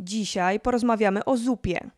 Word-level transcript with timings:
Dzisiaj 0.00 0.60
porozmawiamy 0.60 1.24
o 1.24 1.36
zupie, 1.36 1.90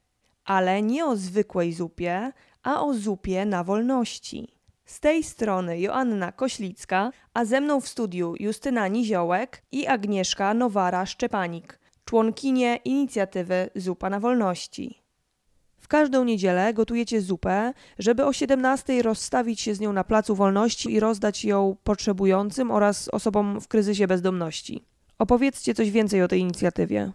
ale 0.44 0.82
nie 0.82 1.06
o 1.06 1.16
zwykłej 1.16 1.72
zupie, 1.72 2.32
a 2.62 2.84
o 2.84 2.94
zupie 2.94 3.46
na 3.46 3.64
wolności. 3.64 4.48
Z 4.84 5.00
tej 5.00 5.22
strony 5.22 5.80
Joanna 5.80 6.32
Koślicka, 6.32 7.12
a 7.34 7.44
ze 7.44 7.60
mną 7.60 7.80
w 7.80 7.88
studiu 7.88 8.34
Justyna 8.40 8.88
Niziołek 8.88 9.62
i 9.72 9.86
Agnieszka 9.86 10.54
Nowara-Szczepanik, 10.54 11.78
członkinie 12.04 12.76
inicjatywy 12.84 13.70
Zupa 13.74 14.10
na 14.10 14.20
Wolności. 14.20 15.02
W 15.78 15.88
każdą 15.88 16.24
niedzielę 16.24 16.74
gotujecie 16.74 17.20
zupę, 17.20 17.72
żeby 17.98 18.24
o 18.24 18.32
17 18.32 19.02
rozstawić 19.02 19.60
się 19.60 19.74
z 19.74 19.80
nią 19.80 19.92
na 19.92 20.04
Placu 20.04 20.34
Wolności 20.34 20.92
i 20.92 21.00
rozdać 21.00 21.44
ją 21.44 21.76
potrzebującym 21.84 22.70
oraz 22.70 23.08
osobom 23.08 23.60
w 23.60 23.68
kryzysie 23.68 24.06
bezdomności. 24.06 24.84
Opowiedzcie 25.18 25.74
coś 25.74 25.90
więcej 25.90 26.22
o 26.22 26.28
tej 26.28 26.40
inicjatywie. 26.40 27.12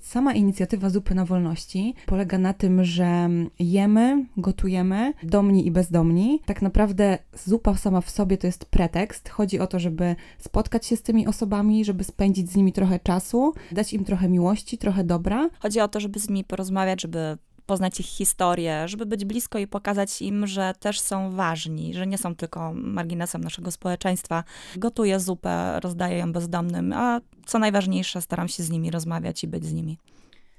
Sama 0.00 0.34
inicjatywa 0.34 0.90
Zupy 0.90 1.14
na 1.14 1.24
Wolności 1.24 1.94
polega 2.06 2.38
na 2.38 2.52
tym, 2.52 2.84
że 2.84 3.28
jemy, 3.58 4.24
gotujemy, 4.36 5.12
domni 5.22 5.66
i 5.66 5.70
bezdomni. 5.70 6.40
Tak 6.46 6.62
naprawdę 6.62 7.18
zupa 7.44 7.76
sama 7.76 8.00
w 8.00 8.10
sobie 8.10 8.38
to 8.38 8.46
jest 8.46 8.64
pretekst. 8.64 9.28
Chodzi 9.28 9.60
o 9.60 9.66
to, 9.66 9.78
żeby 9.78 10.16
spotkać 10.38 10.86
się 10.86 10.96
z 10.96 11.02
tymi 11.02 11.26
osobami, 11.26 11.84
żeby 11.84 12.04
spędzić 12.04 12.50
z 12.50 12.56
nimi 12.56 12.72
trochę 12.72 13.00
czasu, 13.00 13.52
dać 13.72 13.92
im 13.92 14.04
trochę 14.04 14.28
miłości, 14.28 14.78
trochę 14.78 15.04
dobra. 15.04 15.50
Chodzi 15.60 15.80
o 15.80 15.88
to, 15.88 16.00
żeby 16.00 16.20
z 16.20 16.28
nimi 16.28 16.44
porozmawiać, 16.44 17.02
żeby 17.02 17.38
poznać 17.68 18.00
ich 18.00 18.06
historię, 18.06 18.88
żeby 18.88 19.06
być 19.06 19.24
blisko 19.24 19.58
i 19.58 19.66
pokazać 19.66 20.22
im, 20.22 20.46
że 20.46 20.72
też 20.80 21.00
są 21.00 21.30
ważni, 21.30 21.94
że 21.94 22.06
nie 22.06 22.18
są 22.18 22.34
tylko 22.34 22.72
marginesem 22.74 23.44
naszego 23.44 23.70
społeczeństwa. 23.70 24.44
Gotuję 24.76 25.20
zupę, 25.20 25.80
rozdaję 25.80 26.18
ją 26.18 26.32
bezdomnym, 26.32 26.92
a 26.92 27.20
co 27.46 27.58
najważniejsze, 27.58 28.22
staram 28.22 28.48
się 28.48 28.62
z 28.62 28.70
nimi 28.70 28.90
rozmawiać 28.90 29.44
i 29.44 29.48
być 29.48 29.64
z 29.64 29.72
nimi. 29.72 29.98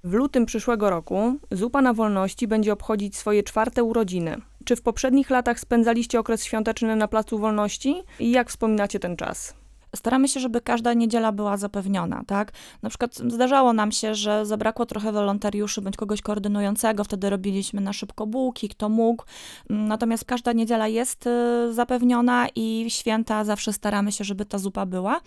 W 0.04 0.13
lutym 0.13 0.45
przyszłego 0.45 0.90
roku 0.90 1.35
Zupa 1.52 1.82
na 1.82 1.94
Wolności 1.94 2.48
będzie 2.48 2.73
obchodzić 2.73 3.18
swoje 3.18 3.43
czwarte 3.43 3.84
urodziny. 3.84 4.37
Czy 4.65 4.76
w 4.76 4.82
poprzednich 4.82 5.30
latach 5.30 5.60
spędzaliście 5.60 6.20
okres 6.20 6.43
świąteczny 6.43 6.96
na 6.96 7.07
Placu 7.07 7.40
Wolności 7.40 8.04
i 8.20 8.32
jak 8.32 8.49
wspominacie 8.49 8.99
ten 8.99 9.15
czas? 9.15 9.54
Staramy 9.95 10.27
się, 10.27 10.40
żeby 10.40 10.62
każda 10.62 10.93
niedziela 10.93 11.32
była 11.32 11.57
zapewniona, 11.57 12.23
tak? 12.27 12.51
Na 12.82 12.90
przykład 12.90 13.15
zdarzało 13.15 13.73
nam 13.73 13.91
się, 13.91 14.15
że 14.15 14.46
zabrakło 14.46 14.85
trochę 14.85 15.12
wolontariuszy 15.12 15.81
bądź 15.81 15.96
kogoś 15.98 16.21
koordynującego, 16.21 17.04
wtedy 17.04 17.29
robiliśmy 17.29 17.81
na 17.81 17.93
szybko 17.93 18.27
bułki, 18.27 18.70
kto 18.70 18.90
mógł. 18.90 19.23
Natomiast 19.70 20.26
każda 20.26 20.54
niedziela 20.54 20.87
jest 20.87 21.27
y, 21.27 21.73
zapewniona 21.73 22.48
i 22.55 22.85
święta 22.90 23.43
zawsze 23.43 23.73
staramy 23.73 24.12
się, 24.12 24.23
żeby 24.23 24.46
ta 24.46 24.57
zupa 24.57 24.85
była. 24.85 25.21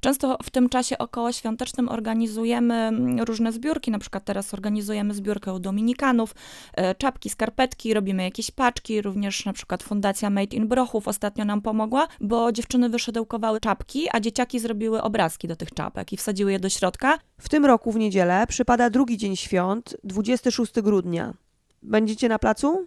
Często 0.00 0.38
w 0.42 0.50
tym 0.50 0.68
czasie 0.68 0.98
około 0.98 1.32
świątecznym 1.32 1.88
organizujemy 1.88 2.74
mm, 2.74 3.20
różne 3.20 3.52
zbiórki, 3.52 3.90
na 3.90 3.98
przykład 3.98 4.24
teraz 4.24 4.54
organizujemy 4.54 5.14
zbiórkę 5.14 5.52
u 5.52 5.58
Dominikanów, 5.58 6.34
y, 6.80 6.94
czapki, 6.98 7.30
skarpetki, 7.30 7.94
robimy 7.94 8.22
jakieś 8.22 8.50
paczki, 8.50 9.02
również 9.02 9.44
na 9.44 9.52
przykład 9.52 9.82
Fundacja 9.82 10.30
Made 10.30 10.56
in 10.56 10.68
Brochów 10.68 11.08
ostatnio 11.08 11.44
nam 11.44 11.62
pomogła, 11.62 12.08
bo 12.20 12.52
dziewczyny 12.52 12.88
wyszydełkowały 12.88 13.60
czapki 13.60 14.05
a 14.12 14.20
dzieciaki 14.20 14.60
zrobiły 14.60 15.02
obrazki 15.02 15.48
do 15.48 15.56
tych 15.56 15.74
czapek 15.74 16.12
i 16.12 16.16
wsadziły 16.16 16.52
je 16.52 16.58
do 16.58 16.68
środka. 16.68 17.18
W 17.40 17.48
tym 17.48 17.66
roku 17.66 17.92
w 17.92 17.96
niedzielę 17.96 18.46
przypada 18.48 18.90
drugi 18.90 19.16
dzień 19.16 19.36
świąt, 19.36 19.96
26 20.04 20.80
grudnia. 20.80 21.34
Będziecie 21.82 22.28
na 22.28 22.38
placu? 22.38 22.86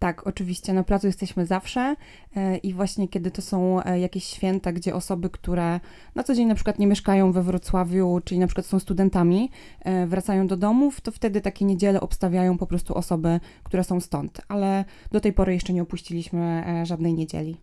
Tak, 0.00 0.26
oczywiście, 0.26 0.72
na 0.72 0.82
placu 0.82 1.06
jesteśmy 1.06 1.46
zawsze 1.46 1.96
e, 2.36 2.56
i 2.56 2.74
właśnie 2.74 3.08
kiedy 3.08 3.30
to 3.30 3.42
są 3.42 3.82
e, 3.82 4.00
jakieś 4.00 4.24
święta, 4.24 4.72
gdzie 4.72 4.94
osoby, 4.94 5.30
które 5.30 5.80
na 6.14 6.22
co 6.22 6.34
dzień 6.34 6.46
na 6.46 6.54
przykład 6.54 6.78
nie 6.78 6.86
mieszkają 6.86 7.32
we 7.32 7.42
Wrocławiu, 7.42 8.20
czyli 8.24 8.40
na 8.40 8.46
przykład 8.46 8.66
są 8.66 8.78
studentami, 8.78 9.50
e, 9.80 10.06
wracają 10.06 10.46
do 10.46 10.56
domów, 10.56 11.00
to 11.00 11.12
wtedy 11.12 11.40
takie 11.40 11.64
niedziele 11.64 12.00
obstawiają 12.00 12.58
po 12.58 12.66
prostu 12.66 12.94
osoby, 12.94 13.40
które 13.62 13.84
są 13.84 14.00
stąd, 14.00 14.40
ale 14.48 14.84
do 15.12 15.20
tej 15.20 15.32
pory 15.32 15.54
jeszcze 15.54 15.72
nie 15.72 15.82
opuściliśmy 15.82 16.64
żadnej 16.84 17.14
niedzieli 17.14 17.60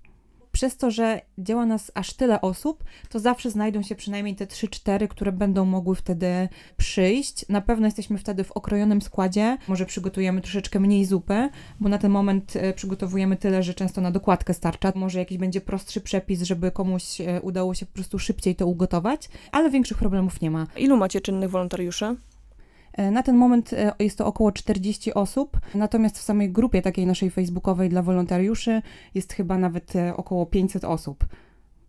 przez 0.58 0.78
to, 0.78 0.92
że 0.92 1.22
działa 1.38 1.66
nas 1.66 1.92
aż 1.96 2.14
tyle 2.14 2.42
osób, 2.42 2.84
to 3.10 3.20
zawsze 3.20 3.52
znajdą 3.52 3.84
się 3.84 3.96
przynajmniej 3.96 4.36
te 4.36 4.46
3-4, 4.46 5.08
które 5.08 5.32
będą 5.32 5.66
mogły 5.66 5.96
wtedy 5.96 6.50
przyjść. 6.78 7.46
Na 7.50 7.62
pewno 7.62 7.88
jesteśmy 7.88 8.18
wtedy 8.18 8.44
w 8.44 8.52
okrojonym 8.52 9.02
składzie, 9.02 9.58
może 9.68 9.86
przygotujemy 9.86 10.42
troszeczkę 10.42 10.80
mniej 10.80 11.06
zupy, 11.06 11.50
bo 11.80 11.90
na 11.90 11.98
ten 11.98 12.12
moment 12.12 12.56
e, 12.56 12.74
przygotowujemy 12.74 13.38
tyle, 13.38 13.64
że 13.64 13.74
często 13.74 14.02
na 14.02 14.12
dokładkę 14.12 14.54
starcza. 14.54 14.92
Może 14.96 15.20
jakiś 15.20 15.38
będzie 15.38 15.62
prostszy 15.62 16.02
przepis, 16.02 16.42
żeby 16.42 16.72
komuś 16.72 17.22
e, 17.22 17.42
udało 17.42 17.74
się 17.74 17.86
po 17.86 17.94
prostu 17.94 18.20
szybciej 18.20 18.56
to 18.56 18.68
ugotować, 18.68 19.30
ale 19.52 19.70
większych 19.70 19.98
problemów 19.98 20.42
nie 20.42 20.52
ma. 20.52 20.68
Ilu 20.78 20.98
macie 20.98 21.22
czynnych 21.22 21.50
wolontariuszy? 21.50 22.16
E, 22.98 23.12
na 23.12 23.24
ten 23.24 23.36
moment 23.36 23.74
e, 23.74 23.94
jest 24.00 24.18
to 24.18 24.26
około 24.26 24.52
40 24.52 25.14
osób, 25.14 25.60
natomiast 25.76 26.18
w 26.18 26.22
samej 26.22 26.52
grupie 26.52 26.82
takiej 26.82 27.06
naszej 27.06 27.32
facebookowej 27.32 27.90
dla 27.90 28.02
wolontariuszy 28.02 28.82
jest 29.16 29.34
chyba 29.34 29.58
nawet 29.58 29.96
e, 29.96 30.18
około 30.18 30.46
500 30.46 30.84
osób. 30.84 31.26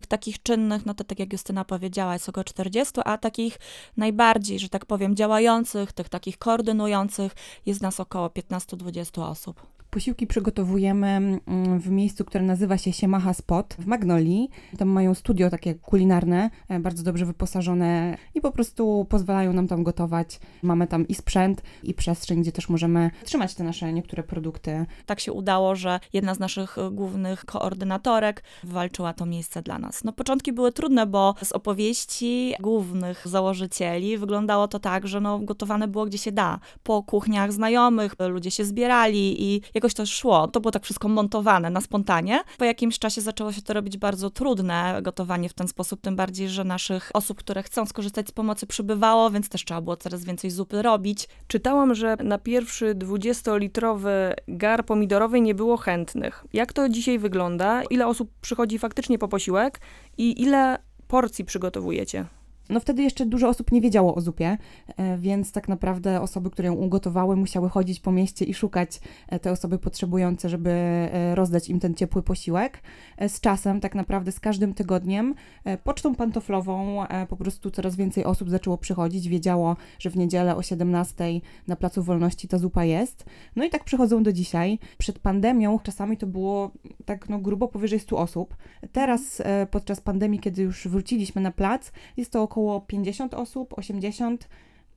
Takich 0.07 0.43
czynnych, 0.43 0.85
no 0.85 0.93
to 0.93 1.03
tak 1.03 1.19
jak 1.19 1.33
Justyna 1.33 1.65
powiedziała, 1.65 2.13
jest 2.13 2.29
około 2.29 2.43
40, 2.43 2.93
a 3.05 3.17
takich 3.17 3.59
najbardziej, 3.97 4.59
że 4.59 4.69
tak 4.69 4.85
powiem, 4.85 5.15
działających, 5.15 5.93
tych 5.93 6.09
takich 6.09 6.37
koordynujących 6.37 7.35
jest 7.65 7.81
nas 7.81 7.99
około 7.99 8.27
15-20 8.27 9.29
osób. 9.29 9.78
Posiłki 9.91 10.27
przygotowujemy 10.27 11.07
mm, 11.07 11.79
w 11.79 11.89
miejscu, 11.89 12.25
które 12.25 12.43
nazywa 12.43 12.77
się 12.77 12.93
Siemacha 12.93 13.33
Spot 13.33 13.75
w 13.79 13.85
Magnolii. 13.85 14.49
Tam 14.77 14.87
mają 14.87 15.13
studio 15.13 15.49
takie 15.49 15.75
kulinarne, 15.75 16.49
e, 16.69 16.79
bardzo 16.79 17.03
dobrze 17.03 17.25
wyposażone 17.25 18.17
i 18.35 18.41
po 18.41 18.51
prostu 18.51 19.05
pozwalają 19.09 19.53
nam 19.53 19.67
tam 19.67 19.83
gotować. 19.83 20.39
Mamy 20.63 20.87
tam 20.87 21.07
i 21.07 21.15
sprzęt, 21.15 21.61
i 21.83 21.93
przestrzeń, 21.93 22.41
gdzie 22.41 22.51
też 22.51 22.69
możemy 22.69 23.11
trzymać 23.23 23.55
te 23.55 23.63
nasze 23.63 23.93
niektóre 23.93 24.23
produkty. 24.23 24.85
Tak 25.05 25.19
się 25.19 25.33
udało, 25.33 25.75
że 25.75 25.99
jedna 26.13 26.35
z 26.35 26.39
naszych 26.39 26.75
głównych 26.91 27.45
koordynatorek 27.45 28.43
walczyła 28.63 29.13
to 29.13 29.25
miejsce 29.25 29.61
dla 29.61 29.79
nas. 29.79 30.03
No 30.03 30.13
początki 30.13 30.53
były 30.53 30.71
trudne, 30.71 31.05
bo 31.05 31.35
z 31.43 31.51
opowieści 31.51 32.53
głównych 32.59 33.27
założycieli 33.27 34.17
wyglądało 34.17 34.67
to 34.67 34.79
tak, 34.79 35.07
że 35.07 35.21
no 35.21 35.39
gotowane 35.39 35.87
było 35.87 36.05
gdzie 36.05 36.17
się 36.17 36.31
da. 36.31 36.59
Po 36.83 37.03
kuchniach 37.03 37.53
znajomych, 37.53 38.15
ludzie 38.19 38.51
się 38.51 38.65
zbierali 38.65 39.43
i 39.43 39.61
jakoś 39.79 39.93
to 39.93 40.05
szło. 40.05 40.47
To 40.47 40.61
było 40.61 40.71
tak 40.71 40.83
wszystko 40.83 41.07
montowane 41.07 41.69
na 41.69 41.81
spontanie. 41.81 42.41
Po 42.57 42.65
jakimś 42.65 42.99
czasie 42.99 43.21
zaczęło 43.21 43.51
się 43.51 43.61
to 43.61 43.73
robić 43.73 43.97
bardzo 43.97 44.29
trudne, 44.29 44.99
gotowanie 45.01 45.49
w 45.49 45.53
ten 45.53 45.67
sposób, 45.67 46.01
tym 46.01 46.15
bardziej, 46.15 46.49
że 46.49 46.63
naszych 46.63 47.11
osób, 47.13 47.37
które 47.37 47.63
chcą 47.63 47.85
skorzystać 47.85 48.27
z 48.27 48.31
pomocy 48.31 48.67
przybywało, 48.67 49.29
więc 49.29 49.49
też 49.49 49.65
trzeba 49.65 49.81
było 49.81 49.97
coraz 49.97 50.25
więcej 50.25 50.51
zupy 50.51 50.81
robić. 50.81 51.27
Czytałam, 51.47 51.95
że 51.95 52.15
na 52.23 52.37
pierwszy 52.37 52.95
20-litrowy 52.95 54.33
gar 54.47 54.85
pomidorowy 54.85 55.41
nie 55.41 55.55
było 55.55 55.77
chętnych. 55.77 56.45
Jak 56.53 56.73
to 56.73 56.89
dzisiaj 56.89 57.19
wygląda? 57.19 57.83
Ile 57.83 58.07
osób 58.07 58.31
przychodzi 58.41 58.79
faktycznie 58.79 59.19
po 59.19 59.27
posiłek 59.27 59.79
i 60.17 60.41
ile 60.41 60.77
porcji 61.07 61.45
przygotowujecie? 61.45 62.38
No 62.69 62.79
wtedy 62.79 63.03
jeszcze 63.03 63.25
dużo 63.25 63.49
osób 63.49 63.71
nie 63.71 63.81
wiedziało 63.81 64.15
o 64.15 64.21
zupie, 64.21 64.57
e, 64.97 65.17
więc 65.17 65.51
tak 65.51 65.67
naprawdę 65.67 66.21
osoby, 66.21 66.49
które 66.49 66.67
ją 66.67 66.73
ugotowały, 66.73 67.35
musiały 67.35 67.69
chodzić 67.69 67.99
po 67.99 68.11
mieście 68.11 68.45
i 68.45 68.53
szukać 68.53 68.99
e, 69.27 69.39
te 69.39 69.51
osoby 69.51 69.79
potrzebujące, 69.79 70.49
żeby 70.49 70.69
e, 70.69 71.35
rozdać 71.35 71.69
im 71.69 71.79
ten 71.79 71.95
ciepły 71.95 72.23
posiłek. 72.23 72.81
Z 73.27 73.41
czasem, 73.41 73.79
tak 73.79 73.95
naprawdę 73.95 74.31
z 74.31 74.39
każdym 74.39 74.73
tygodniem, 74.73 75.35
pocztą 75.83 76.15
pantoflową 76.15 77.05
po 77.29 77.37
prostu 77.37 77.71
coraz 77.71 77.95
więcej 77.95 78.25
osób 78.25 78.49
zaczęło 78.49 78.77
przychodzić, 78.77 79.27
wiedziało, 79.27 79.75
że 79.99 80.09
w 80.09 80.17
niedzielę 80.17 80.55
o 80.55 80.61
17 80.61 81.25
na 81.67 81.75
Placu 81.75 82.03
Wolności 82.03 82.47
ta 82.47 82.57
zupa 82.57 82.85
jest. 82.85 83.25
No 83.55 83.63
i 83.63 83.69
tak 83.69 83.83
przychodzą 83.83 84.23
do 84.23 84.33
dzisiaj. 84.33 84.79
Przed 84.97 85.19
pandemią 85.19 85.79
czasami 85.79 86.17
to 86.17 86.27
było 86.27 86.71
tak 87.05 87.29
no 87.29 87.39
grubo 87.39 87.67
powyżej 87.67 87.99
100 87.99 88.17
osób. 88.17 88.55
Teraz 88.91 89.41
podczas 89.71 90.01
pandemii, 90.01 90.39
kiedy 90.39 90.61
już 90.61 90.87
wróciliśmy 90.87 91.41
na 91.41 91.51
plac, 91.51 91.91
jest 92.17 92.31
to 92.31 92.43
około 92.43 92.58
około 92.59 92.81
50 92.81 93.33
osób, 93.33 93.77
80, 93.77 94.47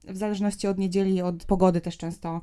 w 0.04 0.16
zależności 0.16 0.66
od 0.66 0.78
niedzieli, 0.78 1.22
od 1.22 1.44
pogody 1.44 1.80
też 1.80 1.98
często. 1.98 2.40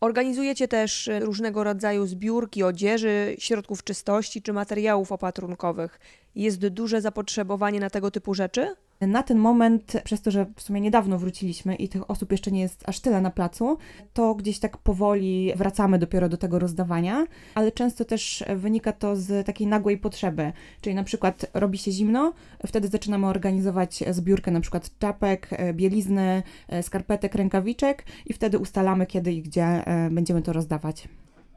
Organizujecie 0.00 0.68
też 0.68 1.08
e, 1.08 1.20
różnego 1.20 1.64
rodzaju 1.64 2.06
zbiórki 2.06 2.62
odzieży, 2.62 3.36
środków 3.38 3.84
czystości 3.84 4.42
czy 4.42 4.52
materiałów 4.52 5.12
opatrunkowych. 5.12 6.00
Jest 6.34 6.68
duże 6.68 7.00
zapotrzebowanie 7.00 7.80
na 7.80 7.90
tego 7.90 8.10
typu 8.10 8.34
rzeczy? 8.34 8.76
Na 9.00 9.22
ten 9.22 9.38
moment, 9.38 9.92
przez 10.04 10.22
to, 10.22 10.30
że 10.30 10.46
w 10.56 10.62
sumie 10.62 10.80
niedawno 10.80 11.18
wróciliśmy 11.18 11.74
i 11.74 11.88
tych 11.88 12.10
osób 12.10 12.32
jeszcze 12.32 12.50
nie 12.50 12.60
jest 12.60 12.88
aż 12.88 13.00
tyle 13.00 13.20
na 13.20 13.30
placu, 13.30 13.78
to 14.12 14.34
gdzieś 14.34 14.58
tak 14.58 14.78
powoli 14.78 15.52
wracamy 15.56 15.98
dopiero 15.98 16.28
do 16.28 16.36
tego 16.36 16.58
rozdawania, 16.58 17.26
ale 17.54 17.72
często 17.72 18.04
też 18.04 18.44
wynika 18.56 18.92
to 18.92 19.16
z 19.16 19.46
takiej 19.46 19.66
nagłej 19.66 19.98
potrzeby. 19.98 20.52
Czyli 20.80 20.94
na 20.94 21.04
przykład 21.04 21.46
robi 21.54 21.78
się 21.78 21.92
zimno, 21.92 22.32
wtedy 22.66 22.88
zaczynamy 22.88 23.26
organizować 23.26 24.04
zbiórkę 24.10 24.50
na 24.50 24.60
przykład 24.60 24.98
czapek, 24.98 25.48
e, 25.50 25.74
bielizny, 25.74 26.42
e, 26.68 26.82
skarpetek, 26.82 27.34
rękawiczek 27.34 28.04
i 28.26 28.32
wtedy 28.32 28.58
ustalamy 28.58 29.06
kiedy 29.06 29.32
i 29.32 29.42
gdzie 29.42 29.64
e, 29.64 30.10
będziemy 30.10 30.42
to 30.42 30.52
rozdawać. 30.52 31.08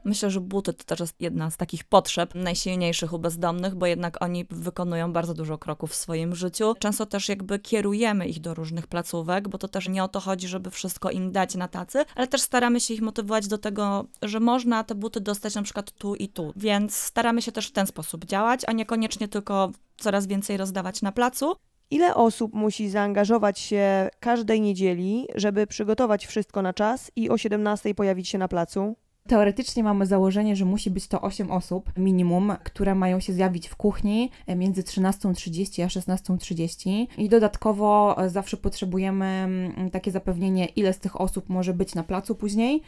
Myślę, 0.04 0.30
że 0.30 0.40
buty 0.40 0.72
to 0.72 0.84
też 0.84 1.00
jest 1.00 1.20
jedna 1.20 1.50
z 1.50 1.56
takich 1.56 1.84
potrzeb 1.84 2.34
najsilniejszych 2.34 3.12
u 3.12 3.18
bezdomnych, 3.18 3.74
bo 3.74 3.86
jednak 3.86 4.22
oni 4.22 4.46
wykonują 4.50 5.12
bardzo 5.12 5.34
dużo 5.34 5.58
kroków 5.58 5.90
w 5.90 5.94
swoim 5.94 6.34
życiu. 6.34 6.74
Często 6.78 7.06
też 7.06 7.28
jakby 7.28 7.58
kierujemy 7.58 8.28
ich 8.28 8.40
do 8.40 8.54
różnych 8.54 8.86
placówek, 8.86 9.48
bo 9.48 9.58
to 9.58 9.68
też 9.68 9.88
nie 9.88 10.04
o 10.04 10.08
to 10.08 10.20
chodzi, 10.20 10.48
żeby 10.48 10.70
wszystko 10.70 11.10
im 11.10 11.32
dać 11.32 11.54
na 11.54 11.68
tacy, 11.68 12.04
ale 12.14 12.26
też 12.26 12.40
staramy 12.40 12.80
się 12.80 12.94
ich 12.94 13.02
motywować 13.02 13.48
do 13.48 13.58
tego, 13.58 14.04
że 14.22 14.40
można 14.40 14.84
te 14.84 14.94
buty 14.94 15.20
dostać 15.20 15.54
na 15.54 15.62
przykład 15.62 15.90
tu 15.90 16.14
i 16.14 16.28
tu. 16.28 16.52
Więc 16.56 16.96
staramy 16.96 17.42
się 17.42 17.52
też 17.52 17.68
w 17.68 17.72
ten 17.72 17.86
sposób 17.86 18.24
działać, 18.24 18.60
a 18.66 18.72
niekoniecznie 18.72 19.28
tylko 19.28 19.70
coraz 19.96 20.26
więcej 20.26 20.56
rozdawać 20.56 21.02
na 21.02 21.12
placu. 21.12 21.56
Ile 21.90 22.14
osób 22.14 22.54
musi 22.54 22.88
zaangażować 22.88 23.58
się 23.58 24.08
każdej 24.20 24.60
niedzieli, 24.60 25.26
żeby 25.34 25.66
przygotować 25.66 26.26
wszystko 26.26 26.62
na 26.62 26.72
czas 26.72 27.10
i 27.16 27.30
o 27.30 27.38
17 27.38 27.94
pojawić 27.94 28.28
się 28.28 28.38
na 28.38 28.48
placu? 28.48 28.96
Teoretycznie 29.28 29.82
mamy 29.84 30.06
założenie, 30.06 30.56
że 30.56 30.64
musi 30.64 30.90
być 30.90 31.08
to 31.08 31.20
8 31.20 31.50
osób 31.50 31.92
minimum, 31.96 32.52
które 32.64 32.94
mają 32.94 33.20
się 33.20 33.32
zjawić 33.32 33.68
w 33.68 33.76
kuchni 33.76 34.30
między 34.56 34.82
13.30 34.82 35.82
a 35.82 35.86
16.30 35.86 37.06
i 37.18 37.28
dodatkowo 37.28 38.16
e, 38.18 38.30
zawsze 38.30 38.56
potrzebujemy 38.56 39.24
mm, 39.24 39.90
takie 39.90 40.10
zapewnienie, 40.10 40.66
ile 40.66 40.92
z 40.92 40.98
tych 40.98 41.20
osób 41.20 41.48
może 41.48 41.74
być 41.74 41.94
na 41.94 42.02
placu 42.02 42.34
później. 42.34 42.82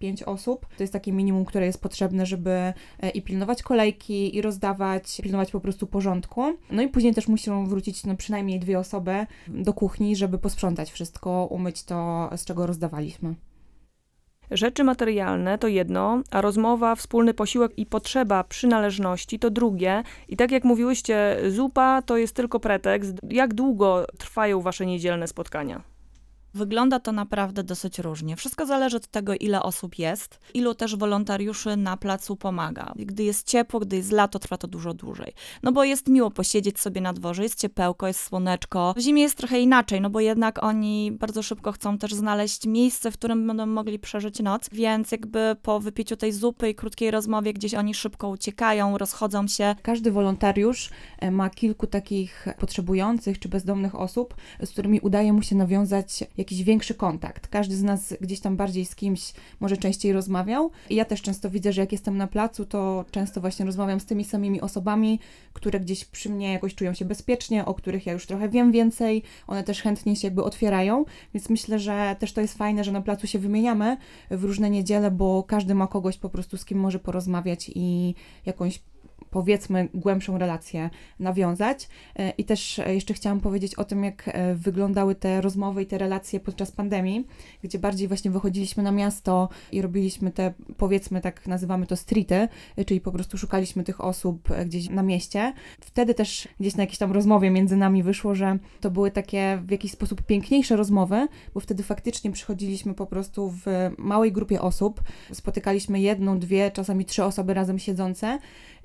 4-5 0.00 0.24
osób 0.26 0.66
to 0.76 0.82
jest 0.82 0.92
takie 0.92 1.12
minimum, 1.12 1.44
które 1.44 1.66
jest 1.66 1.82
potrzebne, 1.82 2.26
żeby 2.26 2.50
e, 2.50 3.10
i 3.14 3.22
pilnować 3.22 3.62
kolejki, 3.62 4.36
i 4.36 4.42
rozdawać, 4.42 5.20
pilnować 5.22 5.50
po 5.50 5.60
prostu 5.60 5.86
porządku. 5.86 6.42
No 6.70 6.82
i 6.82 6.88
później 6.88 7.14
też 7.14 7.28
muszą 7.28 7.66
wrócić 7.66 8.04
no, 8.04 8.16
przynajmniej 8.16 8.60
dwie 8.60 8.78
osoby 8.78 9.26
do 9.48 9.72
kuchni, 9.72 10.16
żeby 10.16 10.38
posprzątać 10.38 10.90
wszystko, 10.90 11.46
umyć 11.50 11.84
to, 11.84 12.30
z 12.36 12.44
czego 12.44 12.66
rozdawaliśmy. 12.66 13.47
Rzeczy 14.50 14.84
materialne 14.84 15.58
to 15.58 15.68
jedno, 15.68 16.22
a 16.30 16.40
rozmowa, 16.40 16.94
wspólny 16.94 17.34
posiłek 17.34 17.72
i 17.76 17.86
potrzeba 17.86 18.44
przynależności 18.44 19.38
to 19.38 19.50
drugie. 19.50 20.02
I 20.28 20.36
tak 20.36 20.50
jak 20.50 20.64
mówiłyście, 20.64 21.36
zupa 21.48 22.02
to 22.02 22.16
jest 22.16 22.34
tylko 22.36 22.60
pretekst. 22.60 23.16
Jak 23.30 23.54
długo 23.54 24.06
trwają 24.18 24.60
wasze 24.60 24.86
niedzielne 24.86 25.28
spotkania? 25.28 25.82
Wygląda 26.58 27.00
to 27.00 27.12
naprawdę 27.12 27.64
dosyć 27.64 27.98
różnie. 27.98 28.36
Wszystko 28.36 28.66
zależy 28.66 28.96
od 28.96 29.06
tego, 29.06 29.34
ile 29.34 29.62
osób 29.62 29.98
jest, 29.98 30.40
ilu 30.54 30.74
też 30.74 30.96
wolontariuszy 30.96 31.76
na 31.76 31.96
placu 31.96 32.36
pomaga. 32.36 32.92
Gdy 32.96 33.22
jest 33.22 33.46
ciepło, 33.46 33.80
gdy 33.80 33.96
jest 33.96 34.12
lato, 34.12 34.38
trwa 34.38 34.56
to 34.56 34.68
dużo 34.68 34.94
dłużej. 34.94 35.32
No 35.62 35.72
bo 35.72 35.84
jest 35.84 36.08
miło 36.08 36.30
posiedzieć 36.30 36.80
sobie 36.80 37.00
na 37.00 37.12
dworze, 37.12 37.42
jest 37.42 37.60
ciepełko, 37.60 38.06
jest 38.06 38.20
słoneczko. 38.20 38.94
W 38.96 39.00
zimie 39.00 39.22
jest 39.22 39.36
trochę 39.36 39.60
inaczej, 39.60 40.00
no 40.00 40.10
bo 40.10 40.20
jednak 40.20 40.62
oni 40.64 41.12
bardzo 41.12 41.42
szybko 41.42 41.72
chcą 41.72 41.98
też 41.98 42.14
znaleźć 42.14 42.66
miejsce, 42.66 43.10
w 43.10 43.14
którym 43.14 43.46
będą 43.46 43.66
mogli 43.66 43.98
przeżyć 43.98 44.40
noc, 44.40 44.68
więc 44.72 45.12
jakby 45.12 45.56
po 45.62 45.80
wypiciu 45.80 46.16
tej 46.16 46.32
zupy 46.32 46.68
i 46.68 46.74
krótkiej 46.74 47.10
rozmowie 47.10 47.52
gdzieś 47.52 47.74
oni 47.74 47.94
szybko 47.94 48.28
uciekają, 48.28 48.98
rozchodzą 48.98 49.48
się. 49.48 49.74
Każdy 49.82 50.12
wolontariusz 50.12 50.90
e, 51.18 51.30
ma 51.30 51.50
kilku 51.50 51.86
takich 51.86 52.48
potrzebujących 52.58 53.38
czy 53.38 53.48
bezdomnych 53.48 53.94
osób, 53.94 54.34
z 54.62 54.70
którymi 54.70 55.00
udaje 55.00 55.32
mu 55.32 55.42
się 55.42 55.56
nawiązać 55.56 56.24
jakiś 56.48 56.64
większy 56.64 56.94
kontakt. 56.94 57.48
Każdy 57.48 57.76
z 57.76 57.82
nas 57.82 58.14
gdzieś 58.20 58.40
tam 58.40 58.56
bardziej 58.56 58.84
z 58.84 58.94
kimś 58.94 59.32
może 59.60 59.76
częściej 59.76 60.12
rozmawiał. 60.12 60.70
I 60.90 60.94
ja 60.94 61.04
też 61.04 61.22
często 61.22 61.50
widzę, 61.50 61.72
że 61.72 61.80
jak 61.80 61.92
jestem 61.92 62.16
na 62.16 62.26
placu, 62.26 62.66
to 62.66 63.04
często 63.10 63.40
właśnie 63.40 63.66
rozmawiam 63.66 64.00
z 64.00 64.06
tymi 64.06 64.24
samymi 64.24 64.60
osobami, 64.60 65.20
które 65.52 65.80
gdzieś 65.80 66.04
przy 66.04 66.30
mnie 66.30 66.52
jakoś 66.52 66.74
czują 66.74 66.94
się 66.94 67.04
bezpiecznie, 67.04 67.64
o 67.64 67.74
których 67.74 68.06
ja 68.06 68.12
już 68.12 68.26
trochę 68.26 68.48
wiem 68.48 68.72
więcej. 68.72 69.22
One 69.46 69.64
też 69.64 69.82
chętnie 69.82 70.16
się 70.16 70.26
jakby 70.26 70.44
otwierają, 70.44 71.04
więc 71.34 71.50
myślę, 71.50 71.78
że 71.78 72.16
też 72.18 72.32
to 72.32 72.40
jest 72.40 72.58
fajne, 72.58 72.84
że 72.84 72.92
na 72.92 73.02
placu 73.02 73.26
się 73.26 73.38
wymieniamy 73.38 73.96
w 74.30 74.44
różne 74.44 74.70
niedziele, 74.70 75.10
bo 75.10 75.42
każdy 75.42 75.74
ma 75.74 75.86
kogoś 75.86 76.18
po 76.18 76.28
prostu 76.30 76.56
z 76.56 76.64
kim 76.64 76.78
może 76.78 76.98
porozmawiać 76.98 77.70
i 77.74 78.14
jakąś 78.46 78.80
powiedzmy 79.30 79.88
głębszą 79.94 80.38
relację 80.38 80.90
nawiązać. 81.20 81.88
E, 82.16 82.30
I 82.30 82.44
też 82.44 82.78
e, 82.78 82.94
jeszcze 82.94 83.14
chciałam 83.14 83.40
powiedzieć 83.40 83.74
o 83.74 83.84
tym, 83.84 84.04
jak 84.04 84.28
e, 84.28 84.54
wyglądały 84.54 85.14
te 85.14 85.40
rozmowy 85.40 85.82
i 85.82 85.86
te 85.86 85.98
relacje 85.98 86.40
podczas 86.40 86.72
pandemii, 86.72 87.26
gdzie 87.64 87.78
bardziej 87.78 88.08
właśnie 88.08 88.30
wychodziliśmy 88.30 88.82
na 88.82 88.92
miasto 88.92 89.48
i 89.72 89.82
robiliśmy 89.82 90.30
te, 90.30 90.54
powiedzmy 90.76 91.20
tak 91.20 91.46
nazywamy 91.46 91.86
to 91.86 91.96
streety, 91.96 92.48
czyli 92.86 93.00
po 93.00 93.12
prostu 93.12 93.38
szukaliśmy 93.38 93.84
tych 93.84 94.04
osób 94.04 94.48
gdzieś 94.66 94.88
na 94.88 95.02
mieście. 95.02 95.52
Wtedy 95.80 96.14
też 96.14 96.48
gdzieś 96.60 96.76
na 96.76 96.82
jakiejś 96.82 96.98
tam 96.98 97.12
rozmowie 97.12 97.50
między 97.50 97.76
nami 97.76 98.02
wyszło, 98.02 98.34
że 98.34 98.58
to 98.80 98.90
były 98.90 99.10
takie 99.10 99.62
w 99.66 99.70
jakiś 99.70 99.92
sposób 99.92 100.22
piękniejsze 100.22 100.76
rozmowy, 100.76 101.28
bo 101.54 101.60
wtedy 101.60 101.82
faktycznie 101.82 102.32
przychodziliśmy 102.32 102.94
po 102.94 103.06
prostu 103.06 103.50
w 103.50 103.66
małej 103.98 104.32
grupie 104.32 104.60
osób, 104.60 105.00
spotykaliśmy 105.32 106.00
jedną, 106.00 106.38
dwie, 106.38 106.70
czasami 106.70 107.04
trzy 107.04 107.24
osoby 107.24 107.54
razem 107.54 107.78
siedzące 107.78 108.38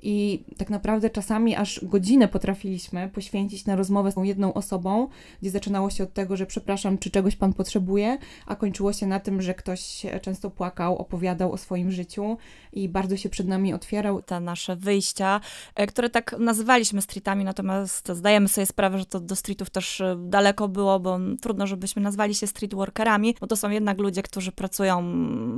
i 0.04 0.44
tak 0.56 0.70
naprawdę 0.70 1.10
czasami 1.10 1.56
aż 1.56 1.80
godzinę 1.84 2.28
potrafiliśmy 2.28 3.08
poświęcić 3.08 3.66
na 3.66 3.76
rozmowę 3.76 4.12
z 4.12 4.14
tą 4.14 4.22
jedną 4.22 4.54
osobą, 4.54 5.08
gdzie 5.42 5.50
zaczynało 5.50 5.90
się 5.90 6.04
od 6.04 6.12
tego, 6.12 6.36
że 6.36 6.46
przepraszam, 6.46 6.98
czy 6.98 7.10
czegoś 7.10 7.36
pan 7.36 7.52
potrzebuje, 7.52 8.18
a 8.46 8.56
kończyło 8.56 8.92
się 8.92 9.06
na 9.06 9.20
tym, 9.20 9.42
że 9.42 9.54
ktoś 9.54 10.06
często 10.22 10.50
płakał, 10.50 10.98
opowiadał 10.98 11.52
o 11.52 11.56
swoim 11.56 11.90
życiu 11.90 12.36
i 12.72 12.88
bardzo 12.88 13.16
się 13.16 13.28
przed 13.28 13.48
nami 13.48 13.74
otwierał. 13.74 14.22
Te 14.22 14.40
nasze 14.40 14.76
wyjścia, 14.76 15.40
e, 15.74 15.86
które 15.86 16.10
tak 16.10 16.36
nazywaliśmy 16.38 17.02
streetami, 17.02 17.44
natomiast 17.44 18.08
zdajemy 18.12 18.48
sobie 18.48 18.66
sprawę, 18.66 18.98
że 18.98 19.06
to 19.06 19.20
do 19.20 19.36
streetów 19.36 19.70
też 19.70 20.00
e, 20.00 20.16
daleko 20.28 20.68
było, 20.68 21.00
bo 21.00 21.18
trudno, 21.40 21.66
żebyśmy 21.66 22.02
nazwali 22.02 22.34
się 22.34 22.46
streetworkerami, 22.46 23.34
bo 23.40 23.46
to 23.46 23.56
są 23.56 23.70
jednak 23.70 23.98
ludzie, 23.98 24.22
którzy 24.22 24.52
pracują 24.52 25.02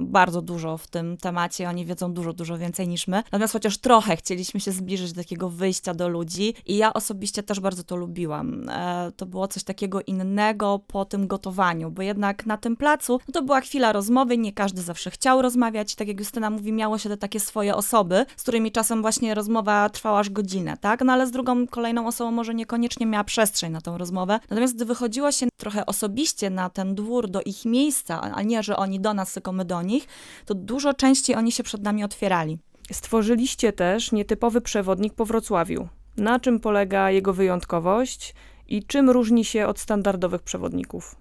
bardzo 0.00 0.42
dużo 0.42 0.78
w 0.78 0.86
tym 0.86 1.16
temacie, 1.16 1.68
oni 1.68 1.86
wiedzą 1.86 2.12
dużo, 2.12 2.32
dużo 2.32 2.58
więcej 2.58 2.88
niż 2.88 3.08
my. 3.08 3.16
Natomiast 3.16 3.52
chociaż 3.52 3.78
trochę 3.78 4.16
chcieli 4.16 4.35
chcieliśmy 4.36 4.60
się 4.60 4.72
zbliżyć 4.72 5.12
do 5.12 5.22
takiego 5.22 5.50
wyjścia 5.50 5.94
do 5.94 6.08
ludzi 6.08 6.54
i 6.66 6.76
ja 6.76 6.92
osobiście 6.92 7.42
też 7.42 7.60
bardzo 7.60 7.82
to 7.82 7.96
lubiłam. 7.96 8.68
E, 8.68 9.12
to 9.16 9.26
było 9.26 9.48
coś 9.48 9.64
takiego 9.64 10.02
innego 10.02 10.80
po 10.86 11.04
tym 11.04 11.26
gotowaniu, 11.26 11.90
bo 11.90 12.02
jednak 12.02 12.46
na 12.46 12.56
tym 12.56 12.76
placu 12.76 13.20
no 13.28 13.32
to 13.32 13.42
była 13.42 13.60
chwila 13.60 13.92
rozmowy, 13.92 14.38
nie 14.38 14.52
każdy 14.52 14.82
zawsze 14.82 15.10
chciał 15.10 15.42
rozmawiać, 15.42 15.94
tak 15.94 16.08
jak 16.08 16.18
Justyna 16.18 16.50
mówi, 16.50 16.72
miało 16.72 16.98
się 16.98 17.08
te 17.08 17.16
takie 17.16 17.40
swoje 17.40 17.74
osoby, 17.74 18.26
z 18.36 18.42
którymi 18.42 18.72
czasem 18.72 19.02
właśnie 19.02 19.34
rozmowa 19.34 19.88
trwała 19.88 20.18
aż 20.18 20.30
godzinę, 20.30 20.76
tak? 20.80 21.04
No 21.04 21.12
ale 21.12 21.26
z 21.26 21.30
drugą, 21.30 21.66
kolejną 21.66 22.06
osobą 22.06 22.30
może 22.30 22.54
niekoniecznie 22.54 23.06
miała 23.06 23.24
przestrzeń 23.24 23.72
na 23.72 23.80
tą 23.80 23.98
rozmowę. 23.98 24.40
Natomiast 24.50 24.74
gdy 24.74 24.84
wychodziło 24.84 25.32
się 25.32 25.46
trochę 25.56 25.86
osobiście 25.86 26.50
na 26.50 26.70
ten 26.70 26.94
dwór, 26.94 27.30
do 27.30 27.42
ich 27.42 27.64
miejsca, 27.64 28.20
a 28.20 28.42
nie, 28.42 28.62
że 28.62 28.76
oni 28.76 29.00
do 29.00 29.14
nas, 29.14 29.32
tylko 29.32 29.52
my 29.52 29.64
do 29.64 29.82
nich, 29.82 30.06
to 30.46 30.54
dużo 30.54 30.94
częściej 30.94 31.36
oni 31.36 31.52
się 31.52 31.62
przed 31.62 31.82
nami 31.82 32.04
otwierali. 32.04 32.58
Stworzyliście 32.92 33.72
też 33.72 34.12
nietypowy 34.12 34.60
przewodnik 34.60 35.14
po 35.14 35.24
Wrocławiu. 35.24 35.88
Na 36.16 36.40
czym 36.40 36.60
polega 36.60 37.10
jego 37.10 37.32
wyjątkowość 37.32 38.34
i 38.68 38.84
czym 38.84 39.10
różni 39.10 39.44
się 39.44 39.66
od 39.66 39.80
standardowych 39.80 40.42
przewodników? 40.42 41.16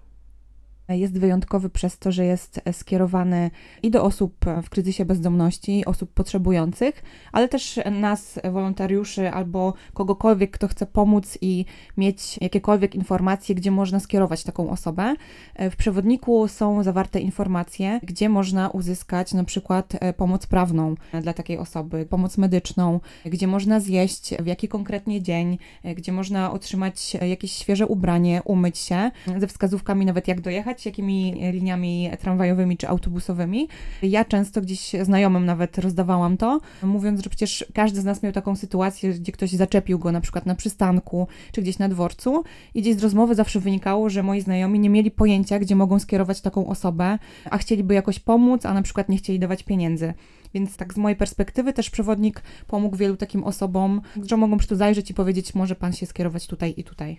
Jest 0.88 1.18
wyjątkowy 1.18 1.70
przez 1.70 1.98
to, 1.98 2.12
że 2.12 2.24
jest 2.24 2.60
skierowany 2.72 3.50
i 3.82 3.90
do 3.90 4.04
osób 4.04 4.34
w 4.62 4.70
kryzysie 4.70 5.04
bezdomności, 5.04 5.84
osób 5.84 6.12
potrzebujących, 6.12 7.02
ale 7.32 7.48
też 7.48 7.80
nas, 8.00 8.40
wolontariuszy 8.52 9.30
albo 9.30 9.74
kogokolwiek, 9.94 10.50
kto 10.50 10.68
chce 10.68 10.86
pomóc 10.86 11.38
i 11.40 11.64
mieć 11.96 12.38
jakiekolwiek 12.40 12.94
informacje, 12.94 13.54
gdzie 13.54 13.70
można 13.70 14.00
skierować 14.00 14.44
taką 14.44 14.70
osobę. 14.70 15.14
W 15.70 15.76
przewodniku 15.76 16.48
są 16.48 16.82
zawarte 16.82 17.20
informacje, 17.20 18.00
gdzie 18.02 18.28
można 18.28 18.68
uzyskać 18.68 19.34
na 19.34 19.44
przykład 19.44 19.92
e, 20.00 20.12
pomoc 20.12 20.46
prawną 20.46 20.94
dla 21.22 21.32
takiej 21.32 21.58
osoby, 21.58 22.06
pomoc 22.06 22.38
medyczną, 22.38 23.00
gdzie 23.24 23.46
można 23.46 23.80
zjeść, 23.80 24.34
w 24.34 24.46
jaki 24.46 24.68
konkretnie 24.68 25.22
dzień, 25.22 25.58
e, 25.84 25.94
gdzie 25.94 26.12
można 26.12 26.52
otrzymać 26.52 27.14
jakieś 27.14 27.52
świeże 27.52 27.86
ubranie, 27.86 28.42
umyć 28.44 28.78
się, 28.78 29.10
ze 29.38 29.46
wskazówkami 29.46 30.06
nawet 30.06 30.28
jak 30.28 30.40
dojechać 30.40 30.75
jakimi 30.84 31.34
liniami 31.52 32.10
tramwajowymi 32.20 32.76
czy 32.76 32.88
autobusowymi. 32.88 33.68
Ja 34.02 34.24
często 34.24 34.60
gdzieś 34.60 34.92
znajomym 35.02 35.46
nawet 35.46 35.78
rozdawałam 35.78 36.36
to, 36.36 36.60
mówiąc, 36.82 37.22
że 37.22 37.30
przecież 37.30 37.64
każdy 37.74 38.00
z 38.00 38.04
nas 38.04 38.22
miał 38.22 38.32
taką 38.32 38.56
sytuację, 38.56 39.10
gdzie 39.10 39.32
ktoś 39.32 39.50
zaczepił 39.50 39.98
go 39.98 40.12
na 40.12 40.20
przykład 40.20 40.46
na 40.46 40.54
przystanku 40.54 41.28
czy 41.52 41.62
gdzieś 41.62 41.78
na 41.78 41.88
dworcu 41.88 42.44
i 42.74 42.82
gdzieś 42.82 42.96
z 42.96 43.02
rozmowy 43.02 43.34
zawsze 43.34 43.60
wynikało, 43.60 44.10
że 44.10 44.22
moi 44.22 44.40
znajomi 44.40 44.80
nie 44.80 44.90
mieli 44.90 45.10
pojęcia, 45.10 45.58
gdzie 45.58 45.76
mogą 45.76 45.98
skierować 45.98 46.40
taką 46.40 46.66
osobę, 46.66 47.18
a 47.50 47.58
chcieliby 47.58 47.94
jakoś 47.94 48.18
pomóc, 48.18 48.66
a 48.66 48.74
na 48.74 48.82
przykład 48.82 49.08
nie 49.08 49.16
chcieli 49.16 49.38
dawać 49.38 49.62
pieniędzy. 49.62 50.14
Więc 50.54 50.76
tak 50.76 50.94
z 50.94 50.96
mojej 50.96 51.16
perspektywy 51.16 51.72
też 51.72 51.90
przewodnik 51.90 52.42
pomógł 52.66 52.96
wielu 52.96 53.16
takim 53.16 53.44
osobom, 53.44 54.00
że 54.22 54.36
mogą 54.36 54.58
przy 54.58 54.68
tu 54.68 54.76
zajrzeć 54.76 55.10
i 55.10 55.14
powiedzieć, 55.14 55.54
może 55.54 55.74
pan 55.74 55.92
się 55.92 56.06
skierować 56.06 56.46
tutaj 56.46 56.74
i 56.76 56.84
tutaj 56.84 57.18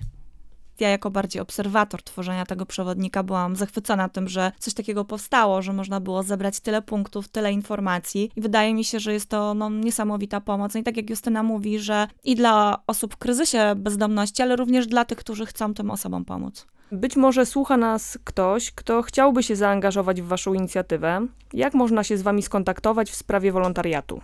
ja 0.82 0.90
jako 0.90 1.12
bardziej 1.12 1.42
obserwator 1.42 2.04
tworzenia 2.04 2.46
tego 2.46 2.66
przewodnika 2.66 3.24
byłam 3.24 3.56
zachwycona 3.56 4.10
tym, 4.10 4.28
że 4.28 4.52
coś 4.60 4.74
takiego 4.74 5.06
powstało, 5.06 5.62
że 5.62 5.74
można 5.74 6.00
było 6.00 6.24
zebrać 6.24 6.60
tyle 6.60 6.82
punktów, 6.82 7.28
tyle 7.28 7.54
informacji 7.54 8.32
i 8.36 8.42
wydaje 8.42 8.74
mi 8.74 8.84
się, 8.84 9.00
że 9.00 9.14
jest 9.14 9.30
to 9.30 9.54
no, 9.54 9.70
niesamowita 9.70 10.42
pomoc. 10.42 10.74
No 10.74 10.80
I 10.80 10.84
tak 10.84 10.98
jak 10.98 11.10
Justyna 11.10 11.44
mówi, 11.44 11.80
że 11.80 12.08
i 12.24 12.36
dla 12.36 12.80
osób 12.88 13.14
w 13.14 13.18
kryzysie 13.18 13.74
bezdomności, 13.76 14.42
ale 14.42 14.56
również 14.56 14.88
dla 14.88 15.06
tych, 15.06 15.18
którzy 15.18 15.46
chcą 15.46 15.74
tym 15.74 15.92
osobom 15.92 16.26
pomóc. 16.26 16.66
Być 16.92 17.16
może 17.16 17.46
słucha 17.46 17.78
nas 17.78 18.18
ktoś, 18.24 18.72
kto 18.72 19.02
chciałby 19.02 19.44
się 19.44 19.56
zaangażować 19.56 20.22
w 20.22 20.28
Waszą 20.28 20.54
inicjatywę. 20.54 21.28
Jak 21.54 21.74
można 21.74 22.04
się 22.04 22.18
z 22.18 22.22
Wami 22.22 22.44
skontaktować 22.44 23.12
w 23.12 23.16
sprawie 23.16 23.52
wolontariatu? 23.52 24.22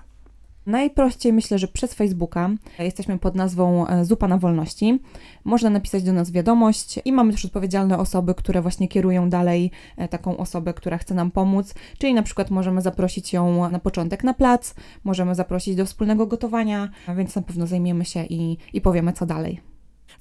Najprościej 0.65 1.33
myślę, 1.33 1.59
że 1.59 1.67
przez 1.67 1.93
Facebooka. 1.93 2.49
Jesteśmy 2.79 3.19
pod 3.19 3.35
nazwą 3.35 3.87
e, 3.87 4.05
Zupa 4.05 4.27
na 4.27 4.37
Wolności. 4.37 4.99
Można 5.43 5.69
napisać 5.69 6.03
do 6.03 6.13
nas 6.13 6.31
wiadomość 6.31 6.99
i 7.05 7.11
mamy 7.11 7.31
też 7.31 7.45
odpowiedzialne 7.45 7.97
osoby, 7.97 8.35
które 8.35 8.61
właśnie 8.61 8.87
kierują 8.87 9.29
dalej 9.29 9.71
e, 9.97 10.07
taką 10.07 10.37
osobę, 10.37 10.73
która 10.73 10.97
chce 10.97 11.13
nam 11.13 11.31
pomóc. 11.31 11.73
Czyli 11.97 12.13
na 12.13 12.23
przykład 12.23 12.51
możemy 12.51 12.81
zaprosić 12.81 13.33
ją 13.33 13.69
na 13.69 13.79
początek 13.79 14.23
na 14.23 14.33
plac, 14.33 14.75
możemy 15.03 15.35
zaprosić 15.35 15.75
do 15.75 15.85
wspólnego 15.85 16.27
gotowania, 16.27 16.89
więc 17.15 17.35
na 17.35 17.41
pewno 17.41 17.67
zajmiemy 17.67 18.05
się 18.05 18.23
i, 18.23 18.57
i 18.73 18.81
powiemy 18.81 19.13
co 19.13 19.25
dalej. 19.25 19.72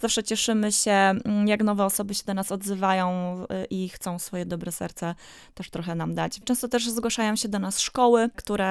Zawsze 0.03 0.23
cieszymy 0.23 0.73
się, 0.73 0.91
mm, 0.91 1.49
jak 1.49 1.63
nowe 1.63 1.85
osoby 1.85 2.15
się 2.15 2.23
do 2.27 2.35
nas 2.35 2.53
odzywają 2.53 3.37
y, 3.43 3.65
i 3.71 3.89
chcą 3.89 4.19
swoje 4.19 4.47
dobre 4.47 4.73
serce 4.73 5.15
też 5.55 5.71
trochę 5.71 5.95
nam 5.95 6.15
dać. 6.15 6.41
Często 6.45 6.69
też 6.69 6.89
zgłaszają 6.91 7.37
się 7.37 7.49
do 7.49 7.59
nas 7.59 7.81
szkoły, 7.81 8.31
które 8.37 8.71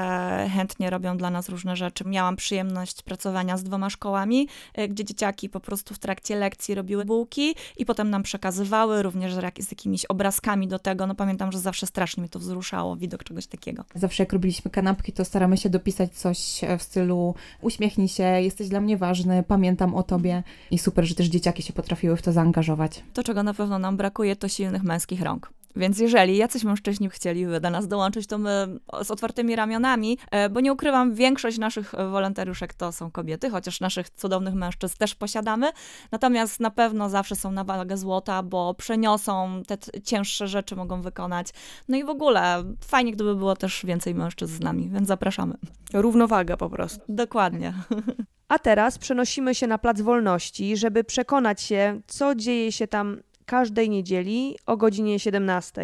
chętnie 0.54 0.90
robią 0.90 1.18
dla 1.18 1.30
nas 1.30 1.50
różne 1.50 1.76
rzeczy. 1.76 2.04
Miałam 2.08 2.36
przyjemność 2.36 3.02
pracowania 3.02 3.58
z 3.58 3.64
dwoma 3.64 3.90
szkołami, 3.90 4.48
y, 4.80 4.88
gdzie 4.88 5.04
dzieciaki 5.06 5.50
po 5.50 5.60
prostu 5.60 5.94
w 5.94 6.00
trakcie 6.00 6.36
lekcji 6.36 6.76
robiły 6.76 7.06
bułki 7.06 7.56
i 7.78 7.86
potem 7.86 8.10
nam 8.10 8.24
przekazywały, 8.24 9.04
również 9.04 9.34
z 9.34 9.44
jak- 9.44 9.62
z 9.64 9.72
jakimiś 9.72 10.06
obrazkami 10.06 10.68
do 10.68 10.80
tego. 10.80 11.08
No 11.08 11.16
pamiętam, 11.16 11.52
że 11.52 11.60
zawsze 11.60 11.88
strasznie 11.88 12.22
mnie 12.22 12.30
to 12.30 12.40
wzruszało, 12.40 12.96
widok 12.96 13.24
czegoś 13.24 13.48
takiego. 13.48 13.84
Zawsze 13.96 14.24
jak 14.24 14.34
robiliśmy 14.34 14.72
kanapki, 14.72 15.12
to 15.12 15.26
staramy 15.26 15.58
się 15.58 15.70
dopisać 15.70 16.14
coś 16.14 16.64
e, 16.64 16.78
w 16.78 16.84
stylu 16.84 17.36
uśmiechnij 17.62 18.08
się, 18.08 18.24
jesteś 18.24 18.70
dla 18.70 18.82
mnie 18.82 18.98
ważny, 18.98 19.44
pamiętam 19.48 19.96
o 19.96 20.04
tobie. 20.04 20.44
I 20.72 20.78
super, 20.78 21.06
że 21.06 21.16
też 21.22 21.30
dzieciaki 21.30 21.64
się 21.64 21.74
potrafiły 21.74 22.18
w 22.18 22.22
to 22.22 22.32
zaangażować. 22.32 23.04
To, 23.14 23.24
czego 23.24 23.44
na 23.44 23.54
pewno 23.54 23.80
nam 23.80 23.98
brakuje, 23.98 24.36
to 24.36 24.48
silnych 24.48 24.84
męskich 24.84 25.22
rąk. 25.22 25.54
Więc 25.76 26.00
jeżeli 26.00 26.38
jacyś 26.38 26.64
mężczyźni 26.64 27.10
chcieliby 27.10 27.60
do 27.60 27.70
nas 27.70 27.88
dołączyć, 27.88 28.28
to 28.28 28.38
my 28.38 28.80
z 29.04 29.12
otwartymi 29.12 29.56
ramionami, 29.56 30.18
e, 30.32 30.50
bo 30.50 30.60
nie 30.60 30.74
ukrywam, 30.74 31.14
większość 31.14 31.58
naszych 31.58 31.94
e, 31.94 32.08
wolontariuszek 32.08 32.74
to 32.74 32.92
są 32.92 33.12
kobiety, 33.12 33.50
chociaż 33.50 33.80
naszych 33.80 34.10
cudownych 34.10 34.54
mężczyzn 34.54 34.96
też 34.98 35.16
posiadamy. 35.16 35.72
Natomiast 36.12 36.60
na 36.60 36.72
pewno 36.72 37.10
zawsze 37.10 37.36
są 37.36 37.52
na 37.52 37.64
wagę 37.64 37.98
złota, 37.98 38.44
bo 38.44 38.74
przeniosą 38.74 39.64
te 39.68 40.02
cięższe 40.02 40.48
rzeczy, 40.48 40.76
mogą 40.76 41.02
wykonać. 41.02 41.48
No 41.88 41.98
i 41.98 42.04
w 42.04 42.10
ogóle 42.10 42.64
fajnie, 42.86 43.12
gdyby 43.12 43.36
było 43.36 43.56
też 43.56 43.86
więcej 43.86 44.16
mężczyzn 44.16 44.56
z 44.56 44.60
nami, 44.60 44.90
więc 44.90 45.08
zapraszamy. 45.08 45.54
Równowaga 45.94 46.58
po 46.58 46.70
prostu. 46.70 47.02
Dokładnie. 47.10 47.74
A 48.52 48.60
teraz 48.60 48.98
przenosimy 48.98 49.56
się 49.56 49.68
na 49.68 49.78
Plac 49.78 50.02
Wolności, 50.02 50.78
żeby 50.78 51.04
przekonać 51.04 51.62
się, 51.62 52.02
co 52.08 52.36
dzieje 52.36 52.72
się 52.72 52.88
tam 52.88 53.18
każdej 53.46 53.90
niedzieli 53.90 54.58
o 54.66 54.78
godzinie 54.78 55.20
17. 55.20 55.82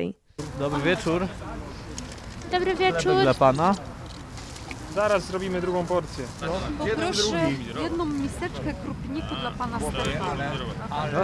Dobry 0.59 0.81
wieczór. 0.81 1.27
Dobry 2.51 2.75
wieczór. 2.75 3.21
dla 3.21 3.33
pana. 3.33 3.75
Zaraz 4.95 5.25
zrobimy 5.25 5.61
drugą 5.61 5.85
porcję. 5.85 6.25
Poproszę 6.79 7.49
jedną 7.83 8.05
miseczkę 8.05 8.73
krupniku 8.83 9.35
dla 9.41 9.51
pana 9.51 9.79
Stefana. 9.79 10.51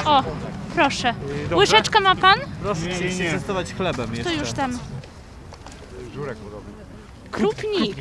O, 0.05 0.23
proszę. 0.75 1.13
Łyżeczkę 1.51 1.99
ma 1.99 2.15
pan? 2.15 2.39
Proszę 2.61 2.81
Nie, 2.81 2.99
nie, 2.99 3.15
nie. 3.23 3.31
testować 3.31 3.73
chlebem 3.73 4.07
To 4.09 4.15
jeszcze. 4.15 4.35
już 4.35 4.51
tam. 4.51 4.79
Żurek 6.13 6.37
robi. 6.51 6.65
Krupnik. 7.31 7.95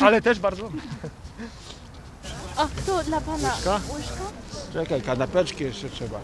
Ale 0.00 0.22
też 0.22 0.40
bardzo. 0.40 0.70
O, 2.62 2.68
tu 2.86 3.02
dla 3.04 3.20
pana 3.20 3.54
Łyżka? 3.54 3.80
łyżka. 3.94 4.22
Czekaj, 4.72 5.02
kanapeczki 5.02 5.64
jeszcze 5.64 5.88
trzeba. 5.88 6.18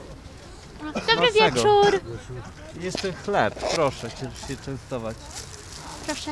Dobry 0.95 1.33
wieczór. 1.33 2.01
Jeszcze 2.81 3.13
chleb, 3.13 3.55
proszę 3.75 4.11
się, 4.11 4.31
się 4.49 4.57
częstować. 4.65 5.17
Proszę. 6.07 6.31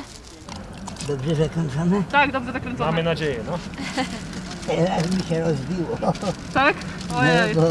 Dobrze 1.07 1.35
zakręcone? 1.35 2.03
Mamy 2.79 3.03
nadzieję, 3.03 3.43
no. 3.51 3.59
Teraz 4.67 5.11
mi 5.11 5.23
się 5.23 5.41
rozbiło. 5.41 5.97
Tak? 6.53 6.75
No, 7.09 7.17
Ojej. 7.17 7.55
bo 7.55 7.61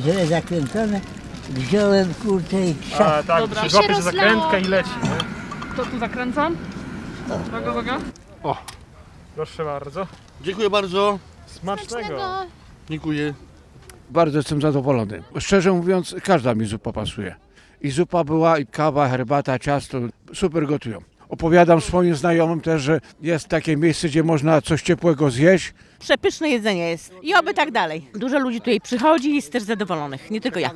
źle 0.00 0.26
zakręcone. 0.26 1.00
Wziąłem 1.50 2.14
kurczę 2.14 2.66
i 2.66 2.74
krzak. 2.74 3.00
A 3.00 3.22
tak, 3.22 3.40
Dobra. 3.40 3.60
się 3.60 3.66
I 3.66 3.70
złapie 3.70 3.88
się 3.88 3.94
za 3.94 4.02
zakrętkę 4.02 4.60
i 4.60 4.64
leci. 4.64 4.90
No. 5.02 5.10
To 5.76 5.90
tu 5.90 5.98
zakręcam. 5.98 6.56
Uwaga, 7.48 7.70
uwaga. 7.70 7.98
Proszę 9.34 9.64
bardzo. 9.64 10.06
Dziękuję 10.42 10.70
bardzo. 10.70 11.18
Smacznego. 11.60 12.06
Smacznego. 12.06 12.46
Dziękuję. 12.90 13.34
Bardzo 14.10 14.38
jestem 14.38 14.60
zadowolony. 14.60 15.22
Szczerze 15.38 15.72
mówiąc, 15.72 16.14
każda 16.22 16.54
mi 16.54 16.66
zupa 16.66 16.92
pasuje. 16.92 17.34
I 17.80 17.90
zupa 17.90 18.24
była, 18.24 18.58
i 18.58 18.66
kawa, 18.66 19.08
herbata, 19.08 19.58
ciasto. 19.58 19.98
Super 20.34 20.66
gotują. 20.66 20.98
Opowiadam 21.28 21.80
swoim 21.80 22.14
znajomym 22.14 22.60
też, 22.60 22.82
że 22.82 23.00
jest 23.22 23.48
takie 23.48 23.76
miejsce, 23.76 24.08
gdzie 24.08 24.22
można 24.22 24.62
coś 24.62 24.82
ciepłego 24.82 25.30
zjeść. 25.30 25.74
Przepyszne 25.98 26.48
jedzenie 26.48 26.90
jest 26.90 27.12
i 27.22 27.34
oby 27.34 27.54
tak 27.54 27.70
dalej. 27.70 28.06
Dużo 28.14 28.38
ludzi 28.38 28.58
tutaj 28.58 28.80
przychodzi 28.80 29.30
i 29.30 29.34
jest 29.34 29.52
też 29.52 29.62
zadowolonych, 29.62 30.30
nie 30.30 30.40
tylko 30.40 30.60
ja. 30.60 30.70